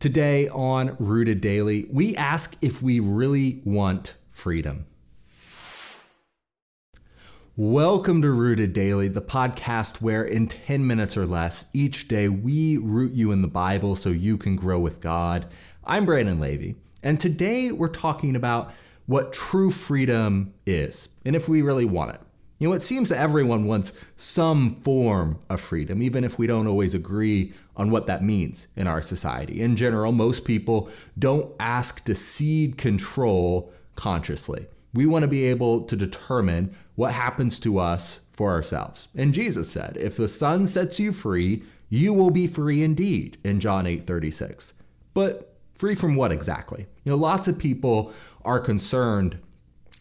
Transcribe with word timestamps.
Today 0.00 0.48
on 0.50 0.94
Rooted 1.00 1.40
Daily, 1.40 1.88
we 1.90 2.14
ask 2.14 2.56
if 2.62 2.80
we 2.80 3.00
really 3.00 3.60
want 3.64 4.14
freedom. 4.30 4.86
Welcome 7.56 8.22
to 8.22 8.30
Rooted 8.30 8.72
Daily, 8.72 9.08
the 9.08 9.20
podcast 9.20 10.00
where 10.00 10.22
in 10.22 10.46
10 10.46 10.86
minutes 10.86 11.16
or 11.16 11.26
less 11.26 11.66
each 11.72 12.06
day 12.06 12.28
we 12.28 12.76
root 12.76 13.12
you 13.12 13.32
in 13.32 13.42
the 13.42 13.48
Bible 13.48 13.96
so 13.96 14.10
you 14.10 14.38
can 14.38 14.54
grow 14.54 14.78
with 14.78 15.00
God. 15.00 15.52
I'm 15.82 16.06
Brandon 16.06 16.38
Levy, 16.38 16.76
and 17.02 17.18
today 17.18 17.72
we're 17.72 17.88
talking 17.88 18.36
about 18.36 18.72
what 19.06 19.32
true 19.32 19.72
freedom 19.72 20.54
is 20.64 21.08
and 21.24 21.34
if 21.34 21.48
we 21.48 21.60
really 21.60 21.86
want 21.86 22.14
it. 22.14 22.20
You 22.58 22.68
know, 22.68 22.74
it 22.74 22.82
seems 22.82 23.08
that 23.08 23.18
everyone 23.18 23.66
wants 23.66 23.92
some 24.16 24.70
form 24.70 25.38
of 25.48 25.60
freedom, 25.60 26.02
even 26.02 26.24
if 26.24 26.38
we 26.38 26.48
don't 26.48 26.66
always 26.66 26.92
agree 26.92 27.52
on 27.76 27.90
what 27.90 28.06
that 28.06 28.24
means 28.24 28.66
in 28.74 28.88
our 28.88 29.00
society. 29.00 29.60
In 29.62 29.76
general, 29.76 30.10
most 30.10 30.44
people 30.44 30.90
don't 31.16 31.54
ask 31.60 32.04
to 32.04 32.16
cede 32.16 32.76
control 32.76 33.72
consciously. 33.94 34.66
We 34.92 35.06
want 35.06 35.22
to 35.22 35.28
be 35.28 35.44
able 35.44 35.82
to 35.82 35.94
determine 35.94 36.74
what 36.96 37.12
happens 37.12 37.60
to 37.60 37.78
us 37.78 38.20
for 38.32 38.50
ourselves. 38.50 39.08
And 39.14 39.32
Jesus 39.32 39.70
said, 39.70 39.96
If 40.00 40.16
the 40.16 40.28
Son 40.28 40.66
sets 40.66 40.98
you 40.98 41.12
free, 41.12 41.62
you 41.88 42.12
will 42.12 42.30
be 42.30 42.48
free 42.48 42.82
indeed, 42.82 43.38
in 43.44 43.60
John 43.60 43.86
8 43.86 44.04
36. 44.04 44.74
But 45.14 45.54
free 45.72 45.94
from 45.94 46.16
what 46.16 46.32
exactly? 46.32 46.86
You 47.04 47.12
know, 47.12 47.18
lots 47.18 47.46
of 47.46 47.58
people 47.58 48.12
are 48.44 48.58
concerned 48.58 49.38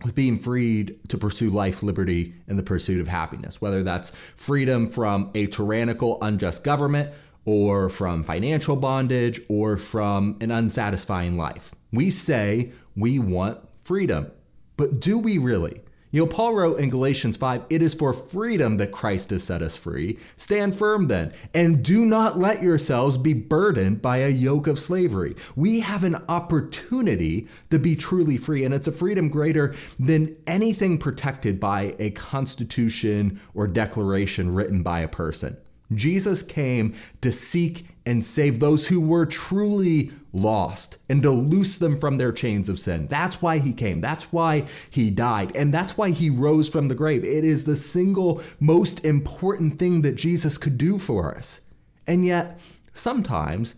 with 0.03 0.15
being 0.15 0.37
freed 0.37 0.99
to 1.09 1.17
pursue 1.17 1.49
life, 1.49 1.81
liberty, 1.81 2.35
and 2.47 2.57
the 2.57 2.63
pursuit 2.63 3.01
of 3.01 3.07
happiness, 3.07 3.61
whether 3.61 3.83
that's 3.83 4.11
freedom 4.35 4.87
from 4.87 5.31
a 5.33 5.47
tyrannical, 5.47 6.17
unjust 6.21 6.63
government, 6.63 7.13
or 7.45 7.89
from 7.89 8.23
financial 8.23 8.75
bondage, 8.75 9.39
or 9.47 9.77
from 9.77 10.37
an 10.41 10.51
unsatisfying 10.51 11.37
life. 11.37 11.73
We 11.91 12.09
say 12.09 12.71
we 12.95 13.19
want 13.19 13.59
freedom, 13.83 14.31
but 14.75 14.99
do 14.99 15.17
we 15.17 15.37
really? 15.37 15.81
You 16.09 16.25
know, 16.25 16.31
Paul 16.31 16.53
wrote 16.53 16.79
in 16.79 16.89
Galatians 16.89 17.35
5, 17.35 17.63
it 17.69 17.81
is 17.81 17.93
for 17.93 18.13
freedom 18.13 18.77
that 18.77 18.93
Christ 18.93 19.29
has 19.31 19.43
set 19.43 19.61
us 19.61 19.75
free. 19.75 20.17
Stand 20.37 20.73
firm 20.73 21.09
then, 21.09 21.33
and 21.53 21.83
do 21.83 22.05
not 22.05 22.39
let 22.39 22.63
yourselves 22.63 23.17
be 23.17 23.33
burdened 23.33 24.01
by 24.01 24.17
a 24.17 24.29
yoke 24.29 24.67
of 24.67 24.79
slavery. 24.79 25.35
We 25.57 25.81
have 25.81 26.05
an 26.05 26.15
opportunity 26.29 27.49
to 27.71 27.77
be 27.77 27.97
truly 27.97 28.37
free, 28.37 28.63
and 28.63 28.73
it's 28.73 28.87
a 28.87 28.93
freedom 28.93 29.27
greater 29.27 29.75
than 29.99 30.37
anything 30.47 30.97
protected 30.97 31.59
by 31.59 31.93
a 31.99 32.11
constitution 32.11 33.41
or 33.53 33.67
declaration 33.67 34.55
written 34.55 34.83
by 34.83 35.01
a 35.01 35.09
person. 35.09 35.57
Jesus 35.93 36.41
came 36.41 36.95
to 37.21 37.31
seek 37.31 37.85
and 38.07 38.23
save 38.23 38.59
those 38.61 38.87
who 38.87 39.01
were 39.01 39.25
truly 39.25 40.11
lost 40.31 40.97
and 41.09 41.21
to 41.21 41.29
loose 41.29 41.77
them 41.77 41.99
from 41.99 42.17
their 42.17 42.31
chains 42.31 42.69
of 42.69 42.79
sin. 42.79 43.05
That's 43.07 43.41
why 43.41 43.57
he 43.57 43.73
came. 43.73 43.99
That's 43.99 44.31
why 44.31 44.65
he 44.89 45.09
died. 45.09 45.53
And 45.57 45.73
that's 45.73 45.97
why 45.97 46.11
he 46.11 46.29
rose 46.29 46.69
from 46.69 46.87
the 46.87 46.95
grave. 46.95 47.25
It 47.25 47.43
is 47.43 47.65
the 47.65 47.75
single 47.75 48.41
most 48.61 49.03
important 49.03 49.77
thing 49.77 50.03
that 50.03 50.15
Jesus 50.15 50.57
could 50.57 50.77
do 50.77 50.97
for 50.97 51.35
us. 51.35 51.59
And 52.07 52.25
yet, 52.25 52.61
sometimes 52.93 53.75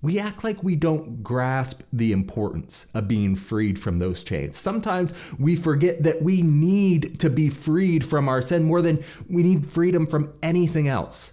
we 0.00 0.16
act 0.16 0.44
like 0.44 0.62
we 0.62 0.76
don't 0.76 1.24
grasp 1.24 1.82
the 1.92 2.12
importance 2.12 2.86
of 2.94 3.08
being 3.08 3.34
freed 3.34 3.80
from 3.80 3.98
those 3.98 4.22
chains. 4.22 4.56
Sometimes 4.56 5.12
we 5.40 5.56
forget 5.56 6.04
that 6.04 6.22
we 6.22 6.40
need 6.42 7.18
to 7.18 7.28
be 7.28 7.48
freed 7.48 8.04
from 8.04 8.28
our 8.28 8.42
sin 8.42 8.62
more 8.62 8.80
than 8.80 9.02
we 9.28 9.42
need 9.42 9.66
freedom 9.66 10.06
from 10.06 10.32
anything 10.40 10.86
else. 10.86 11.32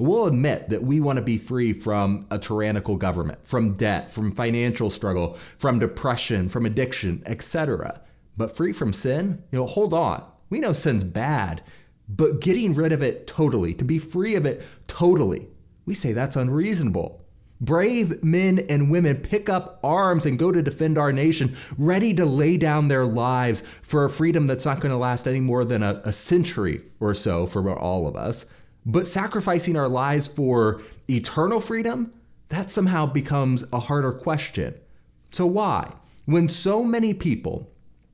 We'll 0.00 0.26
admit 0.26 0.70
that 0.70 0.82
we 0.82 0.98
want 0.98 1.18
to 1.18 1.22
be 1.22 1.36
free 1.36 1.74
from 1.74 2.26
a 2.30 2.38
tyrannical 2.38 2.96
government, 2.96 3.44
from 3.44 3.74
debt, 3.74 4.10
from 4.10 4.32
financial 4.32 4.88
struggle, 4.88 5.34
from 5.34 5.78
depression, 5.78 6.48
from 6.48 6.64
addiction, 6.64 7.22
etc. 7.26 8.00
But 8.34 8.56
free 8.56 8.72
from 8.72 8.94
sin? 8.94 9.42
You 9.52 9.58
know, 9.58 9.66
hold 9.66 9.92
on. 9.92 10.24
We 10.48 10.58
know 10.58 10.72
sin's 10.72 11.04
bad, 11.04 11.62
but 12.08 12.40
getting 12.40 12.72
rid 12.72 12.92
of 12.92 13.02
it 13.02 13.26
totally, 13.26 13.74
to 13.74 13.84
be 13.84 13.98
free 13.98 14.36
of 14.36 14.46
it 14.46 14.66
totally, 14.86 15.48
we 15.84 15.92
say 15.92 16.14
that's 16.14 16.34
unreasonable. 16.34 17.22
Brave 17.60 18.24
men 18.24 18.58
and 18.70 18.90
women 18.90 19.18
pick 19.18 19.50
up 19.50 19.80
arms 19.84 20.24
and 20.24 20.38
go 20.38 20.50
to 20.50 20.62
defend 20.62 20.96
our 20.96 21.12
nation, 21.12 21.54
ready 21.76 22.14
to 22.14 22.24
lay 22.24 22.56
down 22.56 22.88
their 22.88 23.04
lives 23.04 23.60
for 23.82 24.06
a 24.06 24.10
freedom 24.10 24.46
that's 24.46 24.64
not 24.64 24.80
going 24.80 24.92
to 24.92 24.96
last 24.96 25.28
any 25.28 25.40
more 25.40 25.66
than 25.66 25.82
a, 25.82 26.00
a 26.06 26.12
century 26.12 26.80
or 27.00 27.12
so 27.12 27.44
for 27.44 27.78
all 27.78 28.06
of 28.06 28.16
us. 28.16 28.46
But 28.84 29.06
sacrificing 29.06 29.76
our 29.76 29.88
lives 29.88 30.26
for 30.26 30.80
eternal 31.08 31.60
freedom, 31.60 32.12
that 32.48 32.70
somehow 32.70 33.06
becomes 33.06 33.64
a 33.72 33.80
harder 33.80 34.12
question. 34.12 34.74
So, 35.30 35.46
why? 35.46 35.92
When 36.24 36.48
so 36.48 36.82
many 36.82 37.14
people 37.14 37.70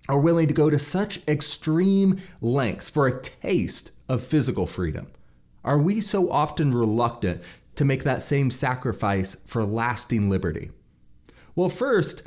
are 0.08 0.20
willing 0.20 0.48
to 0.48 0.54
go 0.54 0.70
to 0.70 0.78
such 0.78 1.26
extreme 1.26 2.20
lengths 2.40 2.90
for 2.90 3.06
a 3.06 3.20
taste 3.20 3.92
of 4.08 4.22
physical 4.22 4.66
freedom, 4.66 5.08
are 5.64 5.78
we 5.78 6.00
so 6.00 6.30
often 6.30 6.72
reluctant 6.74 7.42
to 7.74 7.84
make 7.84 8.04
that 8.04 8.22
same 8.22 8.50
sacrifice 8.50 9.36
for 9.46 9.64
lasting 9.64 10.30
liberty? 10.30 10.70
Well, 11.54 11.68
first, 11.68 12.22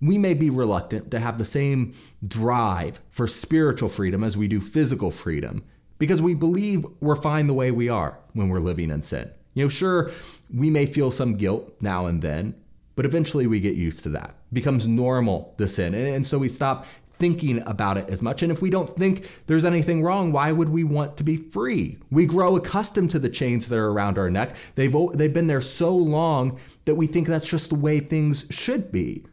we 0.00 0.18
may 0.18 0.34
be 0.34 0.50
reluctant 0.50 1.10
to 1.10 1.20
have 1.20 1.38
the 1.38 1.44
same 1.44 1.94
drive 2.26 3.00
for 3.10 3.26
spiritual 3.26 3.88
freedom 3.88 4.22
as 4.22 4.36
we 4.36 4.48
do 4.48 4.60
physical 4.60 5.10
freedom 5.10 5.64
because 5.98 6.20
we 6.20 6.34
believe 6.34 6.84
we're 7.00 7.16
fine 7.16 7.46
the 7.46 7.54
way 7.54 7.70
we 7.70 7.88
are 7.88 8.18
when 8.32 8.48
we're 8.48 8.60
living 8.60 8.90
in 8.90 9.02
sin. 9.02 9.30
You 9.54 9.64
know, 9.64 9.68
sure, 9.68 10.10
we 10.52 10.70
may 10.70 10.86
feel 10.86 11.10
some 11.10 11.36
guilt 11.36 11.72
now 11.80 12.06
and 12.06 12.20
then, 12.20 12.54
but 12.96 13.06
eventually 13.06 13.46
we 13.46 13.60
get 13.60 13.76
used 13.76 14.02
to 14.04 14.08
that. 14.10 14.30
It 14.50 14.54
becomes 14.54 14.86
normal 14.86 15.54
the 15.56 15.68
sin. 15.68 15.94
And, 15.94 16.26
so 16.26 16.38
we 16.38 16.48
stop 16.48 16.86
thinking 17.06 17.62
about 17.66 17.96
it 17.96 18.08
as 18.10 18.20
much. 18.20 18.42
And 18.42 18.50
if 18.50 18.60
we 18.60 18.70
don't 18.70 18.90
think 18.90 19.44
there's 19.46 19.64
anything 19.64 20.02
wrong, 20.02 20.32
why 20.32 20.50
would 20.50 20.68
we 20.68 20.82
want 20.82 21.16
to 21.16 21.24
be 21.24 21.36
free? 21.36 21.98
We 22.10 22.26
grow 22.26 22.56
accustomed 22.56 23.12
to 23.12 23.20
the 23.20 23.28
chains 23.28 23.68
that 23.68 23.78
are 23.78 23.90
around 23.90 24.18
our 24.18 24.30
neck. 24.30 24.56
They've, 24.74 24.94
they've 25.14 25.32
been 25.32 25.46
there 25.46 25.60
so 25.60 25.96
long 25.96 26.58
that 26.84 26.96
we 26.96 27.06
think 27.06 27.28
that's 27.28 27.48
just 27.48 27.70
the 27.70 27.76
way 27.76 28.00
things 28.00 28.46
should 28.50 28.90
be. 28.90 29.24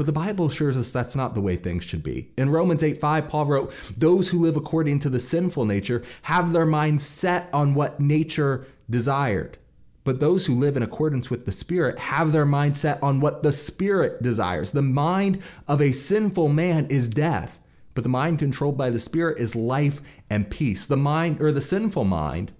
But 0.00 0.06
the 0.06 0.12
Bible 0.12 0.46
assures 0.46 0.78
us 0.78 0.92
that's 0.92 1.14
not 1.14 1.34
the 1.34 1.42
way 1.42 1.56
things 1.56 1.84
should 1.84 2.02
be. 2.02 2.30
In 2.38 2.48
Romans 2.48 2.82
8 2.82 2.96
5, 2.96 3.28
Paul 3.28 3.44
wrote, 3.44 3.74
Those 3.98 4.30
who 4.30 4.38
live 4.38 4.56
according 4.56 5.00
to 5.00 5.10
the 5.10 5.20
sinful 5.20 5.66
nature 5.66 6.02
have 6.22 6.54
their 6.54 6.64
mind 6.64 7.02
set 7.02 7.50
on 7.52 7.74
what 7.74 8.00
nature 8.00 8.66
desired. 8.88 9.58
But 10.02 10.18
those 10.18 10.46
who 10.46 10.54
live 10.54 10.74
in 10.78 10.82
accordance 10.82 11.28
with 11.28 11.44
the 11.44 11.52
Spirit 11.52 11.98
have 11.98 12.32
their 12.32 12.46
mind 12.46 12.78
set 12.78 13.02
on 13.02 13.20
what 13.20 13.42
the 13.42 13.52
Spirit 13.52 14.22
desires. 14.22 14.72
The 14.72 14.80
mind 14.80 15.42
of 15.68 15.82
a 15.82 15.92
sinful 15.92 16.48
man 16.48 16.86
is 16.86 17.06
death, 17.06 17.60
but 17.92 18.02
the 18.02 18.08
mind 18.08 18.38
controlled 18.38 18.78
by 18.78 18.88
the 18.88 18.98
Spirit 18.98 19.36
is 19.36 19.54
life 19.54 20.00
and 20.30 20.50
peace. 20.50 20.86
The 20.86 20.96
mind, 20.96 21.42
or 21.42 21.52
the 21.52 21.60
sinful 21.60 22.04
mind, 22.04 22.52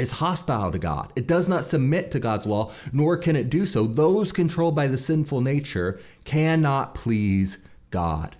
is 0.00 0.12
hostile 0.12 0.72
to 0.72 0.78
God. 0.78 1.12
It 1.14 1.26
does 1.26 1.48
not 1.48 1.64
submit 1.64 2.10
to 2.10 2.20
God's 2.20 2.46
law, 2.46 2.72
nor 2.92 3.16
can 3.16 3.36
it 3.36 3.50
do 3.50 3.66
so. 3.66 3.86
Those 3.86 4.32
controlled 4.32 4.74
by 4.74 4.86
the 4.86 4.98
sinful 4.98 5.40
nature 5.40 6.00
cannot 6.24 6.94
please 6.94 7.58
God. 7.90 8.36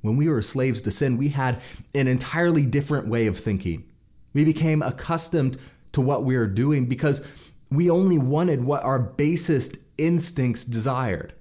When 0.00 0.16
we 0.16 0.28
were 0.28 0.42
slaves 0.42 0.82
to 0.82 0.90
sin, 0.90 1.16
we 1.16 1.28
had 1.28 1.62
an 1.94 2.08
entirely 2.08 2.66
different 2.66 3.08
way 3.08 3.26
of 3.26 3.38
thinking. 3.38 3.84
We 4.32 4.44
became 4.44 4.82
accustomed 4.82 5.58
to 5.92 6.00
what 6.00 6.24
we 6.24 6.36
were 6.36 6.46
doing 6.46 6.86
because 6.86 7.26
we 7.70 7.88
only 7.88 8.18
wanted 8.18 8.64
what 8.64 8.82
our 8.82 8.98
basest 8.98 9.78
instincts 9.98 10.64
desired. 10.64 11.34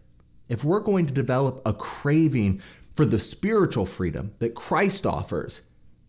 If 0.50 0.64
we're 0.64 0.82
going 0.82 1.06
to 1.06 1.14
develop 1.14 1.62
a 1.66 1.74
craving 1.74 2.62
for 2.92 3.06
the 3.06 3.20
spiritual 3.20 3.86
freedom 3.86 4.34
that 4.40 4.54
Christ 4.54 5.06
offers, 5.06 5.62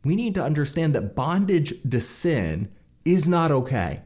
we 0.04 0.16
need 0.16 0.34
to 0.34 0.44
understand 0.44 0.94
that 0.94 1.14
bondage 1.14 1.74
to 1.88 2.00
sin 2.00 2.70
is 3.04 3.28
not 3.28 3.50
okay. 3.50 4.02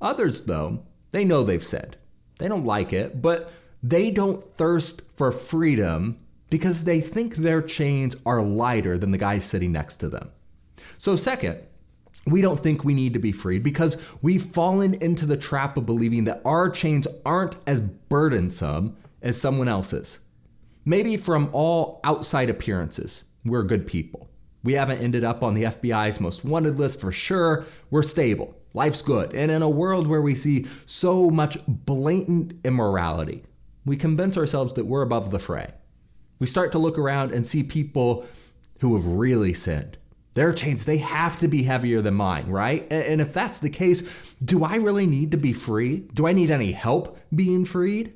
Others, 0.00 0.42
though, 0.42 0.84
they 1.10 1.24
know 1.24 1.42
they've 1.42 1.64
sinned. 1.64 1.96
They 2.38 2.48
don't 2.48 2.64
like 2.64 2.92
it, 2.92 3.22
but 3.22 3.52
they 3.82 4.10
don't 4.10 4.42
thirst 4.42 5.02
for 5.16 5.30
freedom 5.30 6.18
because 6.50 6.84
they 6.84 7.00
think 7.00 7.36
their 7.36 7.62
chains 7.62 8.16
are 8.24 8.42
lighter 8.42 8.98
than 8.98 9.10
the 9.10 9.18
guy 9.18 9.38
sitting 9.38 9.72
next 9.72 9.96
to 9.98 10.08
them. 10.08 10.30
So, 10.98 11.16
second, 11.16 11.60
we 12.26 12.40
don't 12.40 12.58
think 12.58 12.84
we 12.84 12.94
need 12.94 13.12
to 13.14 13.18
be 13.18 13.32
freed 13.32 13.62
because 13.62 13.96
we've 14.22 14.42
fallen 14.42 14.94
into 14.94 15.26
the 15.26 15.36
trap 15.36 15.76
of 15.76 15.86
believing 15.86 16.24
that 16.24 16.40
our 16.44 16.70
chains 16.70 17.06
aren't 17.24 17.58
as 17.66 17.80
burdensome 17.80 18.96
as 19.20 19.40
someone 19.40 19.68
else's. 19.68 20.20
Maybe 20.84 21.16
from 21.16 21.50
all 21.52 22.00
outside 22.04 22.50
appearances, 22.50 23.24
we're 23.44 23.62
good 23.62 23.86
people. 23.86 24.23
We 24.64 24.72
haven't 24.72 24.98
ended 24.98 25.22
up 25.22 25.44
on 25.44 25.54
the 25.54 25.64
FBI's 25.64 26.20
most 26.20 26.44
wanted 26.44 26.78
list 26.78 27.00
for 27.00 27.12
sure. 27.12 27.64
We're 27.90 28.02
stable. 28.02 28.56
Life's 28.72 29.02
good. 29.02 29.32
And 29.34 29.52
in 29.52 29.62
a 29.62 29.68
world 29.68 30.08
where 30.08 30.22
we 30.22 30.34
see 30.34 30.66
so 30.86 31.30
much 31.30 31.58
blatant 31.68 32.54
immorality, 32.64 33.44
we 33.84 33.96
convince 33.96 34.36
ourselves 34.36 34.72
that 34.74 34.86
we're 34.86 35.02
above 35.02 35.30
the 35.30 35.38
fray. 35.38 35.74
We 36.40 36.46
start 36.46 36.72
to 36.72 36.78
look 36.78 36.98
around 36.98 37.32
and 37.32 37.46
see 37.46 37.62
people 37.62 38.26
who 38.80 38.96
have 38.96 39.06
really 39.06 39.52
sinned, 39.52 39.98
Their 40.34 40.52
chains, 40.52 40.84
they 40.84 40.98
have 40.98 41.38
to 41.38 41.48
be 41.48 41.62
heavier 41.62 42.00
than 42.00 42.14
mine, 42.14 42.48
right? 42.48 42.92
And 42.92 43.20
if 43.20 43.32
that's 43.32 43.60
the 43.60 43.70
case, 43.70 44.34
do 44.42 44.64
I 44.64 44.76
really 44.76 45.06
need 45.06 45.30
to 45.30 45.36
be 45.36 45.52
free? 45.52 46.08
Do 46.12 46.26
I 46.26 46.32
need 46.32 46.50
any 46.50 46.72
help 46.72 47.18
being 47.34 47.64
freed? 47.64 48.14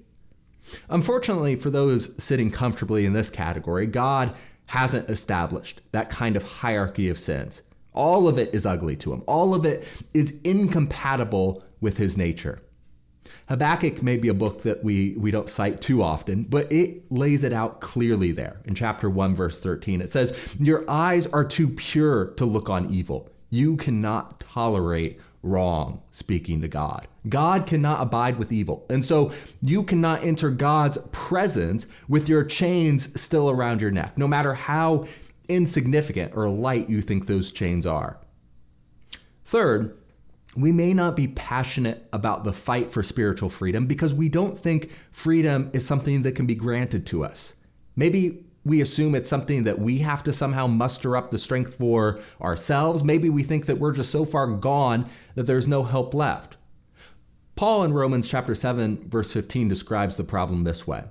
Unfortunately, 0.90 1.54
for 1.54 1.70
those 1.70 2.10
sitting 2.22 2.50
comfortably 2.50 3.06
in 3.06 3.12
this 3.12 3.30
category, 3.30 3.86
God 3.86 4.34
hasn't 4.68 5.10
established 5.10 5.80
that 5.92 6.10
kind 6.10 6.36
of 6.36 6.42
hierarchy 6.42 7.08
of 7.08 7.18
sins. 7.18 7.62
All 7.92 8.28
of 8.28 8.38
it 8.38 8.54
is 8.54 8.64
ugly 8.64 8.96
to 8.96 9.12
him, 9.12 9.22
all 9.26 9.54
of 9.54 9.64
it 9.64 9.86
is 10.14 10.40
incompatible 10.42 11.62
with 11.80 11.98
his 11.98 12.16
nature. 12.16 12.62
Habakkuk 13.48 14.02
may 14.02 14.18
be 14.18 14.28
a 14.28 14.34
book 14.34 14.62
that 14.62 14.84
we, 14.84 15.14
we 15.16 15.30
don't 15.30 15.48
cite 15.48 15.80
too 15.80 16.02
often, 16.02 16.42
but 16.44 16.70
it 16.70 17.10
lays 17.10 17.44
it 17.44 17.52
out 17.52 17.80
clearly 17.80 18.30
there 18.30 18.60
in 18.66 18.74
chapter 18.74 19.08
1, 19.08 19.34
verse 19.34 19.62
13. 19.62 20.02
It 20.02 20.10
says, 20.10 20.54
Your 20.58 20.88
eyes 20.88 21.26
are 21.28 21.44
too 21.44 21.68
pure 21.68 22.26
to 22.36 22.44
look 22.44 22.68
on 22.68 22.90
evil. 22.90 23.30
You 23.48 23.76
cannot 23.76 24.40
tolerate 24.40 25.18
wrong, 25.42 26.02
speaking 26.10 26.60
to 26.62 26.68
God. 26.68 27.06
God 27.28 27.66
cannot 27.66 28.00
abide 28.00 28.38
with 28.38 28.52
evil. 28.52 28.86
And 28.90 29.04
so 29.04 29.32
you 29.62 29.82
cannot 29.82 30.24
enter 30.24 30.50
God's 30.50 30.98
presence 31.12 31.86
with 32.08 32.28
your 32.28 32.44
chains 32.44 33.20
still 33.20 33.50
around 33.50 33.80
your 33.80 33.90
neck, 33.90 34.18
no 34.18 34.26
matter 34.26 34.54
how 34.54 35.06
insignificant 35.48 36.32
or 36.34 36.48
light 36.48 36.88
you 36.90 37.00
think 37.00 37.26
those 37.26 37.52
chains 37.52 37.86
are. 37.86 38.18
Third, 39.44 39.96
we 40.56 40.72
may 40.72 40.92
not 40.92 41.14
be 41.14 41.28
passionate 41.28 42.08
about 42.12 42.44
the 42.44 42.52
fight 42.52 42.90
for 42.90 43.02
spiritual 43.02 43.48
freedom 43.48 43.86
because 43.86 44.12
we 44.12 44.28
don't 44.28 44.58
think 44.58 44.90
freedom 45.12 45.70
is 45.72 45.86
something 45.86 46.22
that 46.22 46.32
can 46.32 46.46
be 46.46 46.54
granted 46.54 47.06
to 47.06 47.24
us. 47.24 47.54
Maybe 47.94 48.47
we 48.68 48.80
assume 48.80 49.14
it's 49.14 49.30
something 49.30 49.64
that 49.64 49.78
we 49.78 49.98
have 49.98 50.22
to 50.24 50.32
somehow 50.32 50.66
muster 50.66 51.16
up 51.16 51.30
the 51.30 51.38
strength 51.38 51.74
for 51.74 52.20
ourselves. 52.40 53.02
Maybe 53.02 53.30
we 53.30 53.42
think 53.42 53.66
that 53.66 53.78
we're 53.78 53.94
just 53.94 54.10
so 54.10 54.24
far 54.24 54.46
gone 54.46 55.08
that 55.34 55.44
there's 55.44 55.66
no 55.66 55.84
help 55.84 56.14
left. 56.14 56.56
Paul 57.56 57.82
in 57.84 57.92
Romans 57.92 58.30
chapter 58.30 58.54
7 58.54 59.08
verse 59.08 59.32
15 59.32 59.68
describes 59.68 60.16
the 60.16 60.24
problem 60.24 60.64
this 60.64 60.86
way. 60.86 61.04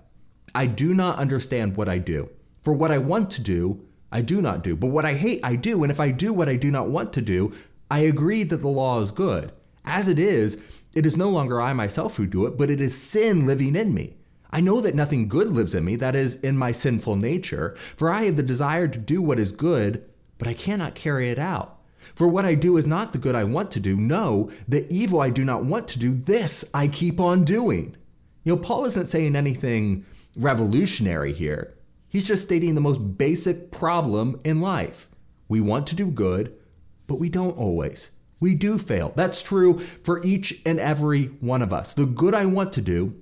I 0.56 0.66
do 0.66 0.94
not 0.94 1.18
understand 1.18 1.76
what 1.76 1.90
I 1.90 1.98
do. 1.98 2.30
For 2.62 2.74
what 2.74 2.92
I 2.92 2.98
want 2.98 3.32
to 3.32 3.42
do, 3.42 3.86
I 4.12 4.22
do 4.22 4.42
not 4.42 4.64
do. 4.64 4.76
But 4.76 4.88
what 4.88 5.06
I 5.06 5.16
hate, 5.16 5.42
I 5.44 5.56
do. 5.56 5.84
And 5.84 5.92
if 5.92 6.00
I 6.00 6.12
do 6.12 6.34
what 6.34 6.50
I 6.50 6.56
do 6.56 6.72
not 6.72 6.90
want 6.90 7.14
to 7.14 7.22
do, 7.22 7.54
I 7.90 8.00
agree 8.00 8.44
that 8.44 8.58
the 8.58 8.68
law 8.68 9.00
is 9.02 9.12
good. 9.12 9.52
As 9.86 10.08
it 10.08 10.20
is, 10.20 10.62
it 10.94 11.06
is 11.06 11.16
no 11.16 11.30
longer 11.30 11.62
I 11.62 11.74
myself 11.74 12.18
who 12.18 12.28
do 12.28 12.46
it, 12.46 12.58
but 12.58 12.70
it 12.70 12.82
is 12.82 13.00
sin 13.00 13.46
living 13.46 13.76
in 13.76 13.94
me. 13.94 14.17
I 14.52 14.62
know 14.62 14.82
that 14.82 14.96
nothing 14.96 15.28
good 15.28 15.48
lives 15.48 15.76
in 15.76 15.84
me, 15.84 15.96
that 15.98 16.16
is, 16.16 16.36
in 16.36 16.58
my 16.58 16.72
sinful 16.72 17.16
nature, 17.18 17.76
for 17.76 18.10
I 18.10 18.24
have 18.24 18.38
the 18.38 18.44
desire 18.44 18.88
to 18.88 19.00
do 19.00 19.22
what 19.22 19.40
is 19.40 19.52
good, 19.52 20.04
but 20.38 20.48
I 20.48 20.54
cannot 20.54 20.96
carry 20.96 21.30
it 21.30 21.40
out. 21.40 21.80
For 22.16 22.28
what 22.28 22.46
I 22.46 22.56
do 22.56 22.78
is 22.78 22.88
not 22.88 23.12
the 23.12 23.18
good 23.18 23.36
I 23.36 23.44
want 23.44 23.72
to 23.72 23.80
do. 23.80 23.98
No, 23.98 24.50
the 24.68 24.88
evil 24.94 25.20
I 25.20 25.30
do 25.30 25.44
not 25.44 25.66
want 25.66 25.88
to 25.90 26.00
do, 26.00 26.14
this 26.14 26.64
I 26.74 26.88
keep 26.88 27.20
on 27.20 27.44
doing. 27.44 27.98
You 28.44 28.56
know, 28.56 28.62
Paul 28.62 28.86
isn't 28.86 29.08
saying 29.08 29.36
anything 29.36 30.06
revolutionary 30.36 31.34
here. 31.34 31.74
He's 32.08 32.28
just 32.28 32.44
stating 32.44 32.76
the 32.76 32.82
most 32.82 33.18
basic 33.18 33.72
problem 33.72 34.40
in 34.46 34.62
life. 34.62 35.10
We 35.50 35.60
want 35.60 35.88
to 35.88 35.96
do 35.96 36.10
good, 36.10 36.56
but 37.08 37.20
we 37.20 37.30
don't 37.30 37.58
always. 37.58 38.12
We 38.40 38.56
do 38.56 38.78
fail. 38.78 39.12
That's 39.16 39.42
true 39.42 39.80
for 39.80 40.24
each 40.24 40.62
and 40.66 40.80
every 40.80 41.26
one 41.26 41.62
of 41.62 41.74
us. 41.74 41.94
The 41.94 42.06
good 42.06 42.34
I 42.34 42.46
want 42.46 42.72
to 42.74 42.82
do, 42.82 43.16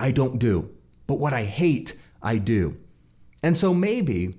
I 0.00 0.12
don't 0.12 0.38
do. 0.38 0.70
But 1.06 1.20
what 1.20 1.34
I 1.34 1.44
hate, 1.44 1.98
I 2.22 2.38
do. 2.38 2.78
And 3.42 3.56
so 3.56 3.74
maybe 3.74 4.38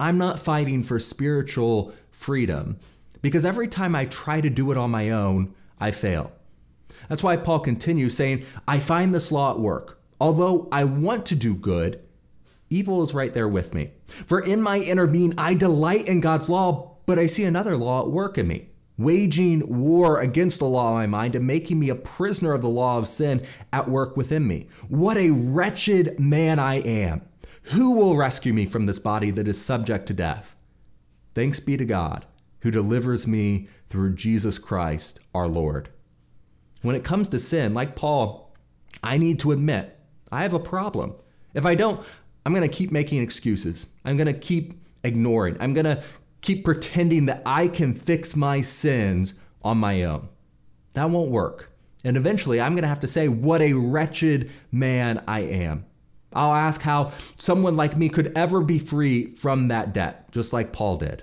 I'm 0.00 0.18
not 0.18 0.40
fighting 0.40 0.82
for 0.82 0.98
spiritual 0.98 1.92
freedom 2.10 2.78
because 3.20 3.44
every 3.44 3.68
time 3.68 3.94
I 3.94 4.06
try 4.06 4.40
to 4.40 4.50
do 4.50 4.72
it 4.72 4.76
on 4.76 4.90
my 4.90 5.10
own, 5.10 5.54
I 5.78 5.92
fail. 5.92 6.32
That's 7.08 7.22
why 7.22 7.36
Paul 7.36 7.60
continues 7.60 8.16
saying, 8.16 8.44
I 8.66 8.80
find 8.80 9.14
this 9.14 9.30
law 9.30 9.52
at 9.52 9.60
work. 9.60 10.00
Although 10.20 10.68
I 10.72 10.84
want 10.84 11.26
to 11.26 11.36
do 11.36 11.54
good, 11.54 12.00
evil 12.70 13.02
is 13.02 13.14
right 13.14 13.32
there 13.32 13.48
with 13.48 13.74
me. 13.74 13.92
For 14.06 14.40
in 14.40 14.62
my 14.62 14.78
inner 14.78 15.06
being, 15.06 15.34
I 15.38 15.54
delight 15.54 16.06
in 16.06 16.20
God's 16.20 16.48
law, 16.48 16.96
but 17.06 17.18
I 17.18 17.26
see 17.26 17.44
another 17.44 17.76
law 17.76 18.02
at 18.02 18.10
work 18.10 18.38
in 18.38 18.48
me 18.48 18.71
waging 18.98 19.80
war 19.80 20.20
against 20.20 20.58
the 20.58 20.66
law 20.66 20.90
of 20.90 20.94
my 20.94 21.06
mind 21.06 21.34
and 21.34 21.46
making 21.46 21.78
me 21.78 21.88
a 21.88 21.94
prisoner 21.94 22.52
of 22.52 22.62
the 22.62 22.68
law 22.68 22.98
of 22.98 23.08
sin 23.08 23.44
at 23.72 23.88
work 23.88 24.16
within 24.16 24.46
me. 24.46 24.68
What 24.88 25.16
a 25.16 25.30
wretched 25.30 26.20
man 26.20 26.58
I 26.58 26.76
am. 26.76 27.22
Who 27.64 27.92
will 27.92 28.16
rescue 28.16 28.52
me 28.52 28.66
from 28.66 28.86
this 28.86 28.98
body 28.98 29.30
that 29.30 29.48
is 29.48 29.62
subject 29.62 30.06
to 30.06 30.14
death? 30.14 30.56
Thanks 31.34 31.60
be 31.60 31.76
to 31.76 31.84
God 31.84 32.26
who 32.60 32.70
delivers 32.70 33.26
me 33.26 33.68
through 33.88 34.14
Jesus 34.14 34.58
Christ 34.58 35.20
our 35.34 35.48
Lord. 35.48 35.88
When 36.82 36.96
it 36.96 37.04
comes 37.04 37.28
to 37.30 37.38
sin, 37.38 37.74
like 37.74 37.96
Paul, 37.96 38.54
I 39.02 39.18
need 39.18 39.38
to 39.40 39.52
admit 39.52 39.98
I 40.30 40.42
have 40.42 40.54
a 40.54 40.60
problem. 40.60 41.14
If 41.54 41.66
I 41.66 41.74
don't, 41.74 42.04
I'm 42.44 42.52
going 42.52 42.68
to 42.68 42.74
keep 42.74 42.90
making 42.90 43.22
excuses. 43.22 43.86
I'm 44.04 44.16
going 44.16 44.32
to 44.32 44.38
keep 44.38 44.74
ignoring. 45.04 45.56
I'm 45.60 45.74
going 45.74 45.84
to 45.84 46.02
keep 46.42 46.64
pretending 46.64 47.26
that 47.26 47.42
I 47.46 47.68
can 47.68 47.94
fix 47.94 48.36
my 48.36 48.60
sins 48.60 49.34
on 49.62 49.78
my 49.78 50.02
own. 50.02 50.28
That 50.94 51.10
won't 51.10 51.30
work. 51.30 51.72
And 52.04 52.16
eventually, 52.16 52.60
I'm 52.60 52.74
going 52.74 52.82
to 52.82 52.88
have 52.88 53.00
to 53.00 53.06
say, 53.06 53.28
What 53.28 53.62
a 53.62 53.72
wretched 53.72 54.50
man 54.70 55.22
I 55.26 55.40
am. 55.40 55.86
I'll 56.34 56.54
ask 56.54 56.80
how 56.82 57.12
someone 57.36 57.76
like 57.76 57.96
me 57.96 58.08
could 58.08 58.36
ever 58.36 58.60
be 58.60 58.78
free 58.78 59.26
from 59.26 59.68
that 59.68 59.92
debt, 59.92 60.30
just 60.32 60.52
like 60.52 60.72
Paul 60.72 60.96
did. 60.96 61.22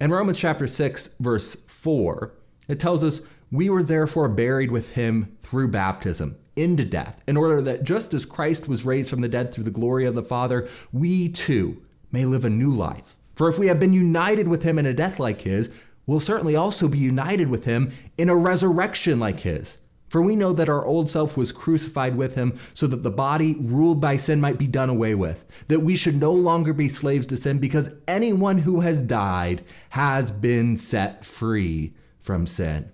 In 0.00 0.10
Romans 0.10 0.38
chapter 0.38 0.66
6, 0.66 1.16
verse 1.20 1.54
4, 1.54 2.34
it 2.68 2.80
tells 2.80 3.02
us, 3.02 3.22
We 3.50 3.70
were 3.70 3.82
therefore 3.82 4.28
buried 4.28 4.70
with 4.70 4.92
him 4.92 5.36
through 5.40 5.68
baptism 5.68 6.36
into 6.56 6.84
death, 6.84 7.22
in 7.26 7.36
order 7.36 7.62
that 7.62 7.84
just 7.84 8.12
as 8.12 8.26
Christ 8.26 8.68
was 8.68 8.84
raised 8.84 9.08
from 9.08 9.20
the 9.20 9.28
dead 9.28 9.52
through 9.52 9.64
the 9.64 9.70
glory 9.70 10.04
of 10.04 10.14
the 10.14 10.22
Father, 10.22 10.68
we 10.92 11.28
too 11.28 11.82
may 12.12 12.24
live 12.24 12.44
a 12.44 12.50
new 12.50 12.70
life. 12.70 13.16
For 13.40 13.48
if 13.48 13.58
we 13.58 13.68
have 13.68 13.80
been 13.80 13.94
united 13.94 14.48
with 14.48 14.64
him 14.64 14.78
in 14.78 14.84
a 14.84 14.92
death 14.92 15.18
like 15.18 15.40
his, 15.40 15.70
we'll 16.06 16.20
certainly 16.20 16.56
also 16.56 16.88
be 16.88 16.98
united 16.98 17.48
with 17.48 17.64
him 17.64 17.90
in 18.18 18.28
a 18.28 18.36
resurrection 18.36 19.18
like 19.18 19.40
his. 19.40 19.78
For 20.10 20.20
we 20.20 20.36
know 20.36 20.52
that 20.52 20.68
our 20.68 20.84
old 20.84 21.08
self 21.08 21.38
was 21.38 21.50
crucified 21.50 22.16
with 22.16 22.34
him 22.34 22.52
so 22.74 22.86
that 22.88 23.02
the 23.02 23.10
body 23.10 23.56
ruled 23.58 23.98
by 23.98 24.16
sin 24.16 24.42
might 24.42 24.58
be 24.58 24.66
done 24.66 24.90
away 24.90 25.14
with, 25.14 25.64
that 25.68 25.80
we 25.80 25.96
should 25.96 26.20
no 26.20 26.34
longer 26.34 26.74
be 26.74 26.86
slaves 26.86 27.26
to 27.28 27.38
sin 27.38 27.60
because 27.60 27.96
anyone 28.06 28.58
who 28.58 28.80
has 28.80 29.02
died 29.02 29.64
has 29.88 30.30
been 30.30 30.76
set 30.76 31.24
free 31.24 31.94
from 32.18 32.46
sin. 32.46 32.92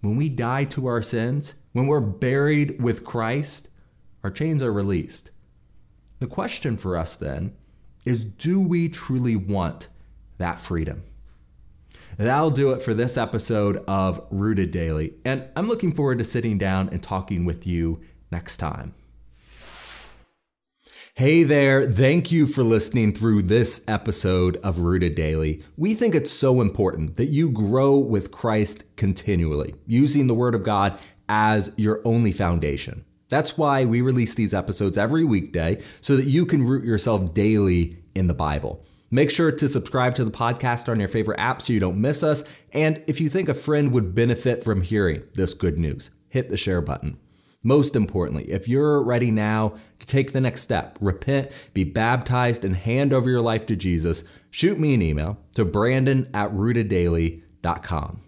When 0.00 0.16
we 0.16 0.28
die 0.28 0.64
to 0.64 0.86
our 0.86 1.00
sins, 1.00 1.54
when 1.70 1.86
we're 1.86 2.00
buried 2.00 2.82
with 2.82 3.04
Christ, 3.04 3.68
our 4.24 4.32
chains 4.32 4.64
are 4.64 4.72
released. 4.72 5.30
The 6.18 6.26
question 6.26 6.76
for 6.76 6.96
us 6.96 7.16
then 7.16 7.54
is 8.04 8.24
do 8.24 8.60
we 8.60 8.88
truly 8.88 9.36
want 9.36 9.88
that 10.38 10.58
freedom? 10.58 11.02
That'll 12.16 12.50
do 12.50 12.72
it 12.72 12.82
for 12.82 12.92
this 12.92 13.16
episode 13.16 13.78
of 13.88 14.20
Rooted 14.30 14.70
Daily, 14.70 15.14
and 15.24 15.44
I'm 15.56 15.68
looking 15.68 15.92
forward 15.92 16.18
to 16.18 16.24
sitting 16.24 16.58
down 16.58 16.88
and 16.90 17.02
talking 17.02 17.44
with 17.44 17.66
you 17.66 18.00
next 18.30 18.58
time. 18.58 18.94
Hey 21.14 21.42
there, 21.42 21.90
thank 21.90 22.32
you 22.32 22.46
for 22.46 22.62
listening 22.62 23.12
through 23.12 23.42
this 23.42 23.84
episode 23.86 24.56
of 24.58 24.78
Rooted 24.78 25.14
Daily. 25.14 25.62
We 25.76 25.94
think 25.94 26.14
it's 26.14 26.30
so 26.30 26.60
important 26.60 27.16
that 27.16 27.26
you 27.26 27.50
grow 27.50 27.98
with 27.98 28.30
Christ 28.30 28.84
continually, 28.96 29.74
using 29.86 30.28
the 30.28 30.34
Word 30.34 30.54
of 30.54 30.62
God 30.62 30.98
as 31.28 31.72
your 31.76 32.00
only 32.04 32.32
foundation. 32.32 33.04
That's 33.30 33.56
why 33.56 33.86
we 33.86 34.02
release 34.02 34.34
these 34.34 34.52
episodes 34.52 34.98
every 34.98 35.24
weekday 35.24 35.80
so 36.02 36.16
that 36.16 36.26
you 36.26 36.44
can 36.44 36.64
root 36.64 36.84
yourself 36.84 37.32
daily 37.32 37.96
in 38.14 38.26
the 38.26 38.34
Bible. 38.34 38.84
Make 39.10 39.30
sure 39.30 39.50
to 39.50 39.68
subscribe 39.68 40.14
to 40.16 40.24
the 40.24 40.30
podcast 40.30 40.88
on 40.88 41.00
your 41.00 41.08
favorite 41.08 41.40
app 41.40 41.62
so 41.62 41.72
you 41.72 41.80
don't 41.80 42.00
miss 42.00 42.22
us. 42.22 42.44
And 42.72 43.02
if 43.06 43.20
you 43.20 43.28
think 43.28 43.48
a 43.48 43.54
friend 43.54 43.92
would 43.92 44.14
benefit 44.14 44.62
from 44.62 44.82
hearing 44.82 45.22
this 45.34 45.54
good 45.54 45.78
news, 45.78 46.10
hit 46.28 46.48
the 46.48 46.56
share 46.56 46.80
button. 46.80 47.18
Most 47.62 47.94
importantly, 47.94 48.50
if 48.50 48.68
you're 48.68 49.02
ready 49.02 49.30
now 49.30 49.74
to 49.98 50.06
take 50.06 50.32
the 50.32 50.40
next 50.40 50.62
step, 50.62 50.96
repent, 51.00 51.50
be 51.74 51.84
baptized, 51.84 52.64
and 52.64 52.74
hand 52.74 53.12
over 53.12 53.28
your 53.28 53.42
life 53.42 53.66
to 53.66 53.76
Jesus, 53.76 54.24
shoot 54.50 54.78
me 54.78 54.94
an 54.94 55.02
email 55.02 55.38
to 55.56 55.64
brandon 55.64 56.30
at 56.32 56.52
rooteddaily.com. 56.52 58.22